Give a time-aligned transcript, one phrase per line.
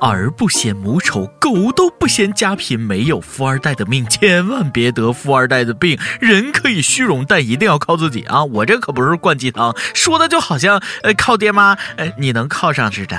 [0.00, 2.78] 儿不嫌母丑，狗都不嫌家贫。
[2.78, 5.98] 没有富二代的命，千万别得富二代的病。
[6.20, 8.44] 人可以虚荣，但一定要靠自己啊！
[8.46, 13.18] 我这可不是灌鸡汤，说的就好像呃靠爹妈呃你能靠上似的。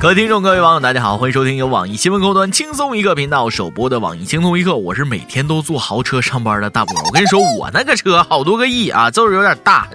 [0.00, 4.76] 各位听众，各位网友，大家好，欢迎收听由网易新闻客户端轻松一刻频道首播的网易轻松一刻。
[4.76, 6.94] 我是每天都坐豪车上班的大波。
[7.04, 9.88] 我跟你说，我那个车好多个亿啊，就是有点大。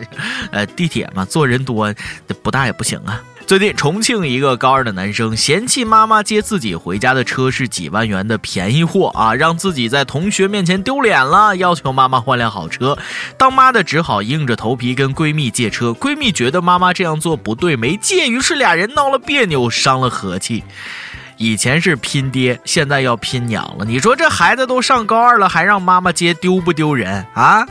[0.51, 1.93] 呃，地铁嘛，坐人多，
[2.41, 3.21] 不大也不行啊。
[3.45, 12.97] 最近，重庆一个高二的男生嫌弃妈妈接自己回家的车是几万元的便宜货啊，让自己在同学面前丢脸了，要求妈妈换辆好车。
[13.37, 20.63] 当妈的只好硬着头皮跟闺蜜借车，闺蜜觉得妈妈这样做不对，没借，于是俩人闹了别扭，伤了和气。
[21.37, 23.83] 以前是拼爹，现在要拼娘了。
[23.85, 27.67] 你说这孩子都上高二了，还让妈妈接，丢不丢人啊？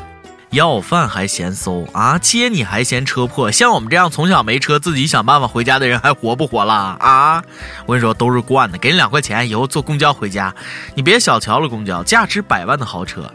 [0.53, 2.19] 要饭还嫌馊啊！
[2.19, 7.43] 接你还嫌车破，像我们这样从小没车，自己想办法回家的人还活不活了啊？
[7.87, 8.77] 我跟你说，都是惯的。
[8.77, 10.55] 给你两块钱，以后坐公交回家，
[10.95, 13.33] 你别小瞧了公交，价值百万的豪车。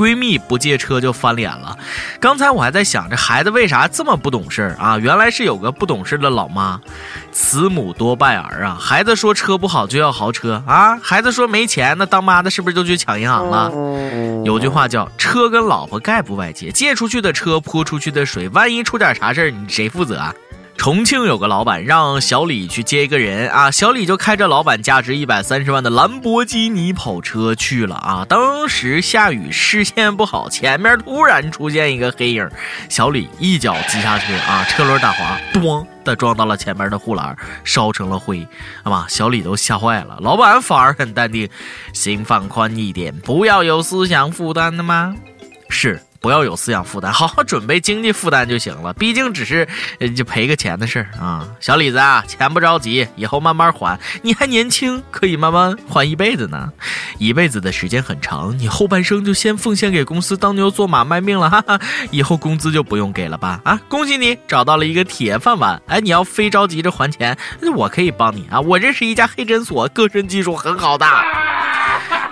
[0.00, 1.76] 闺蜜不借车就翻脸了。
[2.18, 4.96] 刚才我还在想，这孩子为啥这么不懂事儿啊？
[4.96, 6.80] 原来是有个不懂事的老妈。
[7.32, 8.78] 慈母多败儿啊！
[8.80, 10.96] 孩子说车不好就要豪车啊！
[11.02, 13.70] 孩子说没钱，那当妈的是不是就去抢银行了？
[14.46, 20.34] 有句话叫“车跟老婆概不外借”，借出去的车泼出去的水，万一出点啥事儿，你谁负责啊？
[20.80, 28.24] 重庆有个老板让小李去接一个人啊，小李就开着老板价值一百三十万的兰博基尼跑车去了啊。
[28.26, 32.48] 当时下雨，视线不好，前面突然出现一个黑影，
[32.88, 38.40] 小李一脚急刹车啊，车轮打滑，咣的撞到了前面的护栏，烧成了灰。
[38.82, 40.16] 啊妈，小李都吓坏了。
[40.22, 41.46] 老板反而很淡定，
[41.92, 45.14] 心放宽一点，不要有思想负担的吗？
[45.68, 46.00] 是。
[46.20, 48.92] 不要有思想负担，好好准备经济负担就行了。
[48.92, 49.66] 毕竟只是
[50.14, 53.98] 就赔个钱的事儿啊，小李子啊，钱不着急，以后慢慢还。
[54.22, 56.70] 你还年轻，可以慢慢还一辈子呢。
[57.18, 61.80] 一辈子的时间很长，你后半生就先奉献给公司当牛做马卖命了，哈哈，
[62.10, 63.60] 以后工资就不用给了吧？
[63.64, 65.80] 啊，恭喜你找到了一个铁饭碗。
[65.86, 71.06] 哎，你要非着急着还钱，那我可以帮你啊，我认识一家黑诊所，个人技术很好的。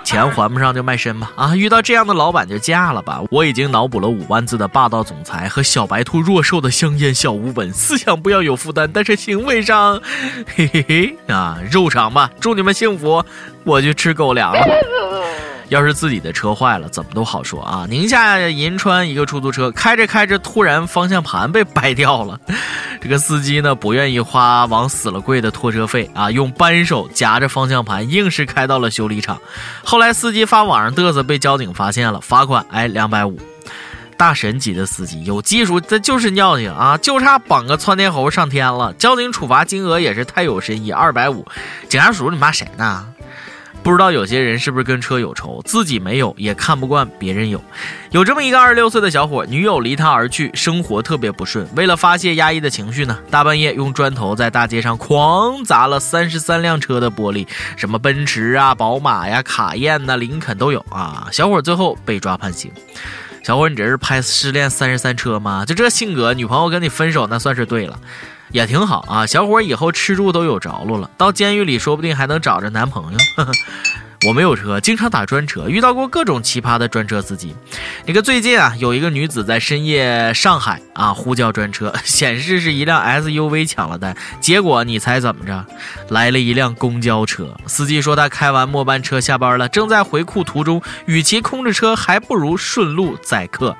[0.09, 1.31] 钱还不上就卖身吧！
[1.35, 3.21] 啊，遇到这样的老板就嫁了吧！
[3.29, 10.01] 我已经脑补了五万字的霸道总裁和小白兔弱瘦的香烟小五本，思想不要有负担，但是行为上，
[10.55, 12.27] 嘿嘿嘿啊，肉偿吧！
[12.39, 13.23] 祝你们幸福，
[13.63, 14.59] 我去吃狗粮了。
[15.69, 17.85] 要是自己的车坏了，怎么都好说啊！
[17.89, 22.39] 宁夏银川一个出租车开着开着，突然方向盘被掰掉了。
[23.01, 29.39] 这个司机呢，不愿意花往死了贵的拖车费啊，用扳手夹着方向盘，硬是开到了修理厂。
[29.83, 33.39] 后来司机发网上嘚瑟，被交警发现了，罚款哎两百五。
[34.17, 38.91] 大神级的司机有技术，这就是尿性啊，就差绑个窜天猴上天了。
[38.95, 41.47] 交警处罚金额也是太有深意，二百五。
[41.87, 43.05] 警察叔叔，你骂谁呢？
[43.81, 47.63] 不知道有些人是不是跟车有仇，自己没有也看不惯别人有。
[48.11, 51.67] 有这么一个二十六岁的小伙，女友离他而去，生活特别不顺。
[51.75, 57.47] 为了发泄压抑的情绪呢，大半夜用砖头在大街上狂砸了三十三辆车的玻璃，
[57.77, 61.27] 什么奔驰啊、宝马呀、卡宴呐、林肯都有啊。
[61.31, 62.71] 小伙最后被抓判刑。
[63.43, 65.65] 小伙，你这是拍失恋三十三车吗？
[65.65, 67.97] 就这性格，女朋友跟你分手那算是对了。
[68.51, 73.19] 也挺好啊，小伙以后吃住都有着落了，到监狱里说不定还能找着男朋友。
[74.27, 77.55] 我没有车，经常打专车，遇到过各种奇葩的专车司机。
[78.05, 85.65] 那个最近啊，有一个女子在深夜上海啊呼叫专车， 显示是一辆 SUV 抢了单，结果你猜怎么着？
[86.09, 93.77] 来了一辆公交车，司机说他开完末班车下班了，正在回库途中，与其空着车，还不如顺路载客。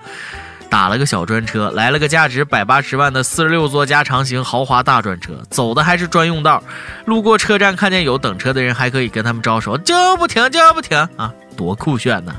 [0.69, 6.63] 打了个小专车，来了个价值百八十万的四十六座加长型豪华大专车，走的还是专用道。
[7.05, 12.33] 路过车站，看见有等车的人，还可以跟他们招手，就不停，就不停啊，多酷炫呐，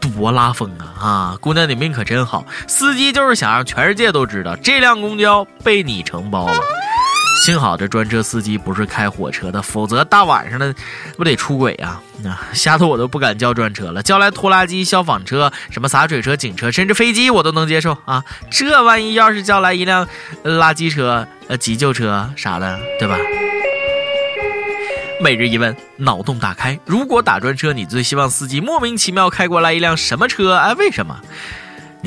[0.00, 0.84] 多拉风啊！
[0.98, 6.60] 啊，姑娘，你命可真好，司机就是想让全世界都知道，这辆公交被你承包了。
[7.44, 10.74] 幸好这专车司机不是开火车的，否则大晚上的
[11.16, 12.02] 不得出轨啊！
[12.24, 18.22] 啊，吓得我都不敢叫专车了，叫来拖拉机、消防车、什么洒水车、警车，甚至飞机我都能接受啊！
[18.50, 20.06] 这万一要是叫来一辆
[20.44, 23.16] 垃圾车、呃急救车啥的，对吧？
[25.22, 30.54] 每日一问，脑洞大开：如果打专车，你最希望司机莫名其妙开过来一辆什么车？
[30.54, 31.18] 哎，为什么？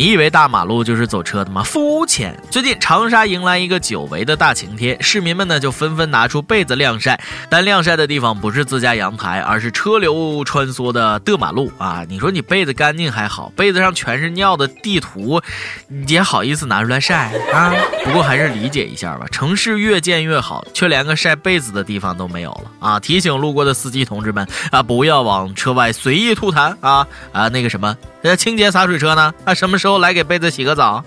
[0.01, 1.61] 你以为大马路就是走车的吗？
[1.61, 2.35] 肤浅。
[2.49, 7.21] 最近长沙迎来一个久违的大晴天，市民们呢就纷纷拿出被子晾晒，
[7.51, 12.03] 但晾晒的地方不是自家阳台，而是车流穿梭的的马路啊！
[12.09, 15.39] 你说你被子干净还好，被子上全是尿的地图，
[15.87, 17.71] 你也好意思拿出来晒啊？
[18.03, 22.99] 不过还是理解一下吧，城市越建越好，却连个晒被子的地方都没有了啊！
[22.99, 27.47] 提醒路过的司机同志们啊，不要往车外随意吐痰啊啊！
[27.49, 29.31] 那个什么，呃，清洁洒水车呢？
[29.45, 31.03] 啊，什么时候都来给被子洗个澡？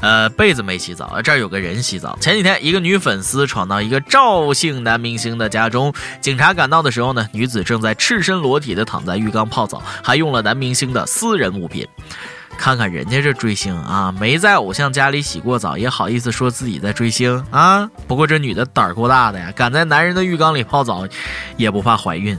[0.00, 2.18] 呃，被子没洗澡，这儿有个人洗澡。
[2.20, 5.90] 前几天，一个女粉丝闯到一个赵姓男明星的家中，
[6.20, 11.88] 警察赶到的时候呢，女子正在赤身裸体的躺在浴缸泡澡，还用了男明星的私人物品。
[12.58, 17.88] 看看人家这追星啊，没在偶像家里洗过澡，也好意思说自己在追星啊？
[18.06, 21.08] 不过这女的胆儿够大的呀，敢在男人的浴缸里泡澡，
[21.56, 22.38] 也不怕怀孕。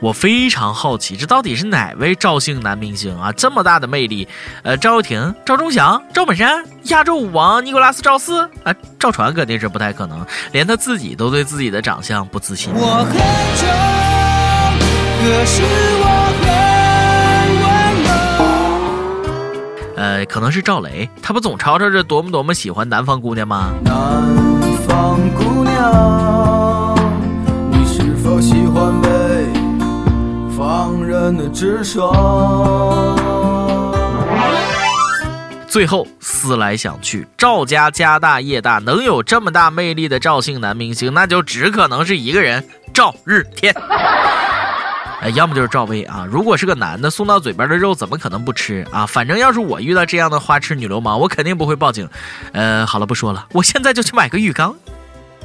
[0.00, 3.32] 我非常好奇，这到底是哪位赵姓男明星啊？
[3.32, 4.28] 这么大的魅力，
[4.62, 12.72] 呃，赵又廷、赵忠祥、赵本山、亚洲舞王尼古拉斯赵四啊，赵传肯定是不太可能，连他自己都对自己的长相不自信。
[12.72, 13.16] 我很
[13.56, 13.66] 丑，
[15.20, 15.62] 可是
[16.00, 16.06] 我
[16.38, 16.46] 很
[17.64, 17.66] 温
[19.96, 20.00] 柔。
[20.00, 23.72] 呃，可能是赵雷，他不总吵吵着多么多么喜欢南方姑娘吗？
[23.84, 23.92] 南
[24.86, 26.94] 方姑娘，
[27.72, 29.57] 你是否喜欢北？
[30.68, 32.14] 放任的直爽。
[35.66, 42.62] 最后思来想去，赵家家大业大，能有这么大魅力的赵姓男明星，那就只可能是一个人——
[42.92, 43.74] 赵日天。
[45.22, 46.28] 哎，要么就是赵薇啊。
[46.30, 49.06] 如果是个男的，送到嘴边的肉怎么可能不吃啊？
[49.06, 52.06] 反正要是我遇到这样的花痴女流氓，我肯定不会报警。
[52.52, 54.76] 呃，好了，不说了，我现在就去买个浴缸。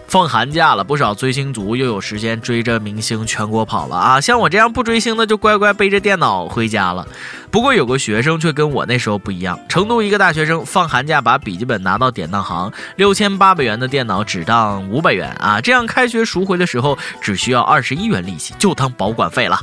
[0.07, 4.21] 放寒假了，不少追星族又有时间追着明星全国跑了啊！
[4.21, 7.07] 像我这样不追星的，就乖乖背着电脑回家了。
[7.49, 15.59] 不过有个学生却跟我那时候不一样，成都一个大学生放寒假把笔记本拿到典当行，六千八百元的电脑只当五百元啊！
[15.59, 19.59] 这样开学赎回的时候只需要二十一元利息，就当保管费了。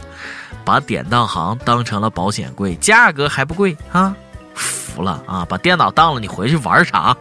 [0.64, 4.14] 把典当行当成了保险柜，价格还不贵啊！
[4.54, 5.46] 服了啊！
[5.48, 7.16] 把电脑当了，你回去玩啥？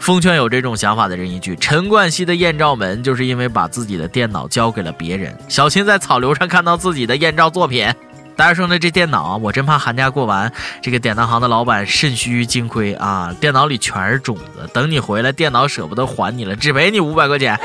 [0.00, 7.92] 奉劝有这种想法的人一句：陈冠希的艳照门就是因为把自己的电脑交给了别人，小心在草榴上看到自己的艳照作品。
[8.36, 8.78] 大家说呢？
[8.78, 10.52] 这电脑我真怕寒假过完，
[10.82, 17.58] 这个典当行的老板肾虚精亏啊，电脑里全是种子，等你回来，电脑舍不得还你了，只赔你五百块钱。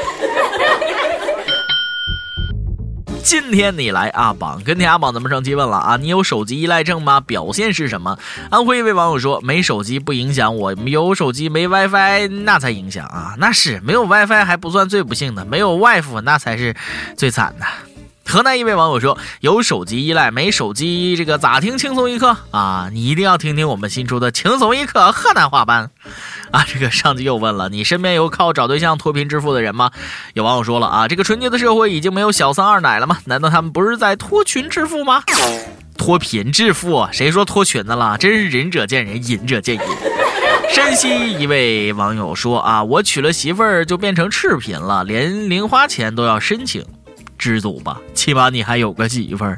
[3.24, 7.22] 今天你来阿榜，跟天阿榜咱们上期问了啊，你有手机依赖症吗？
[7.22, 8.18] 表现是什么？
[8.50, 16.76] 安徽一位网友说，没手机不影响我，有手机没 WiFi 那才影响啊，那是没有 WiFi 还不算最不幸的，没有 wife 那才是
[17.16, 17.66] 最惨的。
[18.26, 22.88] 河南一位网友说：“有手机依赖，没手机这个咋听轻松一刻啊？
[22.94, 25.90] 你一定要听听我们新出的轻松一刻河南话版
[26.52, 29.92] 啊！”这个上级又问了：“你身边有靠找对象脱贫致富的人吗？”
[30.34, 33.18] 有网友说了：“啊，这个纯洁的社会已经没有小三二奶了吗？
[33.26, 35.24] 难道他们不是在脱群致富吗？
[35.98, 37.08] 脱贫致富？
[37.12, 38.18] 谁说脱群的了？
[38.18, 39.82] 真是仁者见仁，隐者见隐。”
[40.74, 46.86] 山西一位网友说：“啊，我娶了媳妇儿就变成赤贫了，连零花钱都要申请。”
[47.38, 49.58] 知足吧，起码你还有个媳妇儿。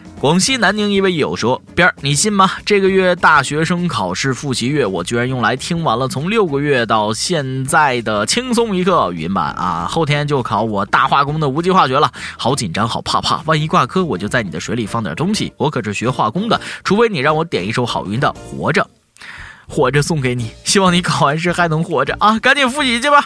[0.21, 2.51] 广西南宁一位友说：“边儿，你信吗？
[2.63, 9.87] 这个月大学生考试复习月，我居然用来听完了从六个月到现在的轻松一刻语音版啊！
[9.89, 15.51] 后天就考我大化工的无机化学了，好紧张，好怕怕，万一挂科，我就在你的水里放点东西。
[15.57, 18.87] 我可是学化工的，除非你让我点一首郝云的《活着》，
[19.67, 22.37] 活着送给你，希望你考完试还能活着啊！
[22.37, 23.25] 赶紧复习去吧。”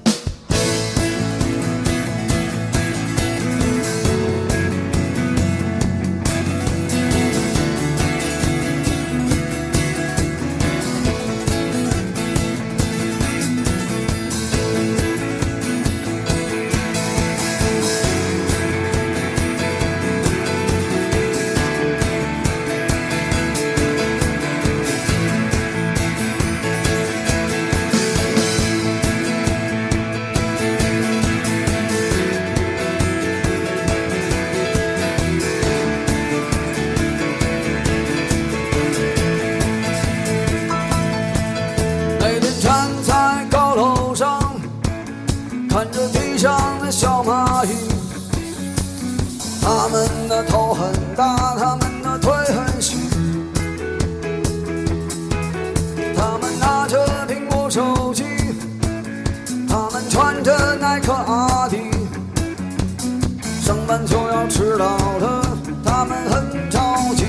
[64.41, 65.43] 要迟到了，
[65.85, 66.79] 他们很着
[67.15, 67.25] 急。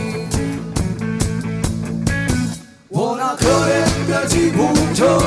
[2.88, 5.20] 我那可怜的吉普车，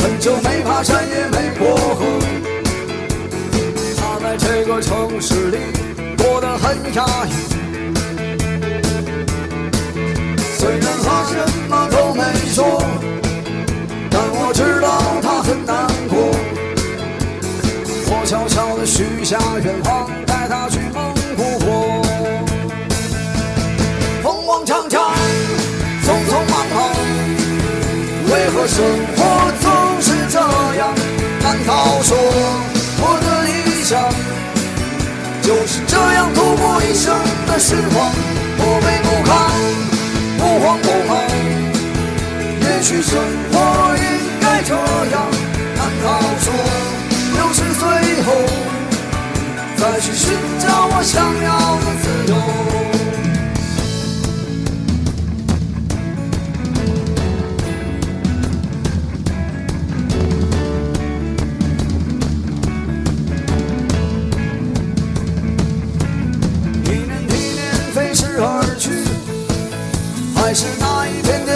[0.00, 2.04] 很久没爬山也没过河，
[3.96, 5.56] 他在这个城市里
[6.18, 7.32] 过得很压抑。
[10.58, 11.34] 虽然他什
[11.70, 12.84] 么都没说，
[14.10, 15.89] 但我知道他很难。
[18.24, 22.02] 悄悄地许下愿望，带他去蒙古国。
[24.22, 25.12] 风光长长，
[26.04, 26.78] 匆匆忙忙，
[28.30, 28.84] 为何生
[29.16, 29.18] 活
[29.60, 30.38] 总是这
[30.78, 30.94] 样？
[31.42, 32.16] 难道说
[33.02, 33.98] 我的理想
[35.42, 38.29] 就是这样度过一生的时光？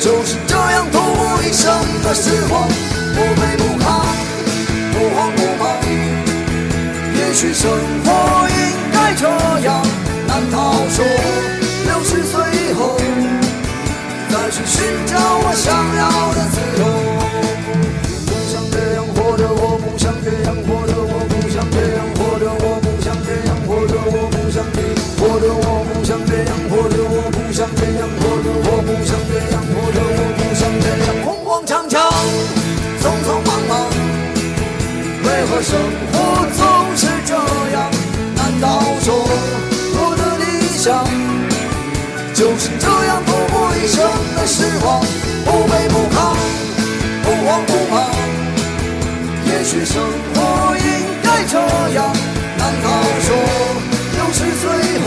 [0.00, 1.70] 就是这样度过一生
[2.02, 2.79] 的时光？
[44.50, 45.00] 时光？
[45.44, 46.34] 不卑不亢，
[47.22, 47.94] 不慌不忙。
[49.46, 50.02] 也许生
[50.34, 50.84] 活应
[51.22, 51.56] 该这
[51.94, 51.98] 样。
[52.58, 52.86] 难道
[53.20, 53.28] 说
[54.18, 54.64] 又是最
[55.04, 55.06] 后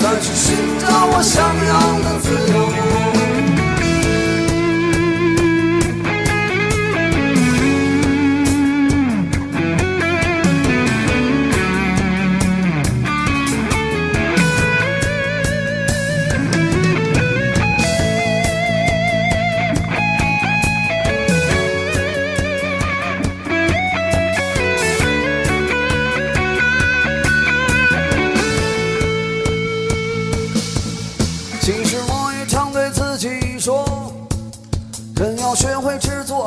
[0.00, 1.36] 再去寻找我想
[1.68, 1.70] 要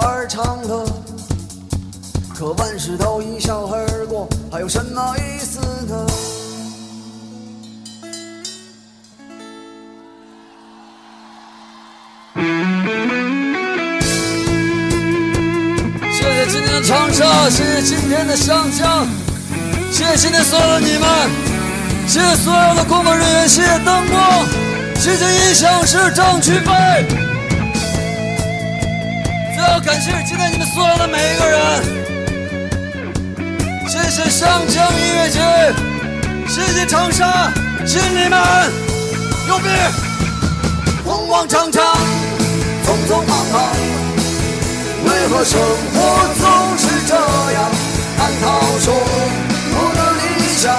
[0.05, 0.85] 而长乐。
[2.38, 6.05] 可万事都一笑而过，还有什么意思呢？
[16.12, 19.07] 谢谢今天的长沙，谢谢今天的湘江，
[19.91, 21.09] 谢谢今天所有的你们。
[22.07, 24.45] 谢谢所有的工作人员，谢谢灯光，
[25.00, 27.35] 谢谢音响师张曲飞。
[29.72, 31.60] 要感谢今天你们所有的每一个人，
[33.88, 35.39] 谢谢上江音乐节，
[36.48, 37.51] 谢谢长沙，
[37.86, 38.39] 谢谢你们，
[39.45, 39.69] 牛逼！
[41.03, 41.84] 慌慌张张，
[42.86, 43.63] 匆匆忙忙，
[45.05, 45.98] 为何生活
[46.39, 47.72] 总是这样？
[48.17, 48.45] 难道
[48.79, 50.24] 说我的理
[50.57, 50.74] 想？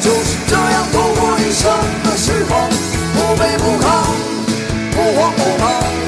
[0.00, 1.70] 就是这样度过一生
[2.02, 2.68] 的时光，
[3.14, 3.86] 不卑不亢，
[4.90, 6.01] 不慌不忙。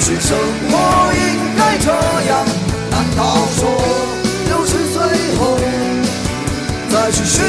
[0.00, 0.34] 也许生
[0.70, 1.20] 活应
[1.58, 2.46] 该这样。
[2.90, 3.68] 难道说
[4.48, 4.96] 六十岁
[5.38, 5.58] 后
[6.88, 7.44] 再去寻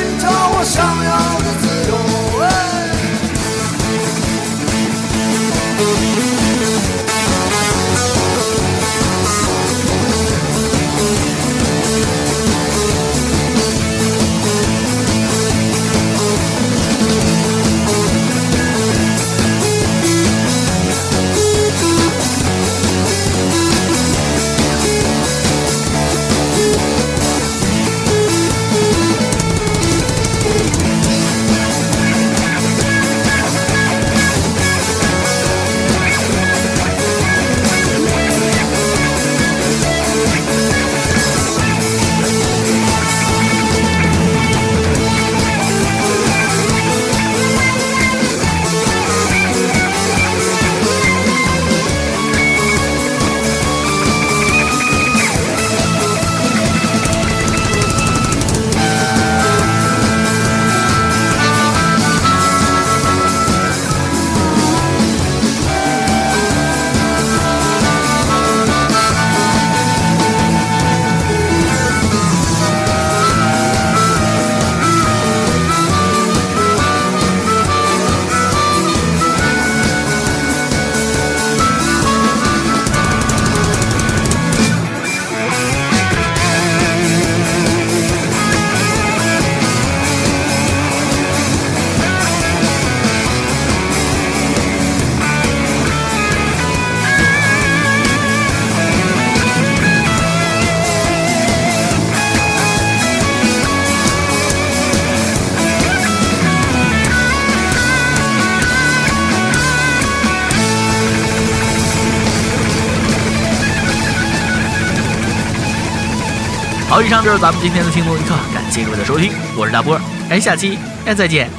[117.11, 121.49] 以上就是咱们今天的听众一刻，感谢各位的收听，我是大波，哎，下期哎再见。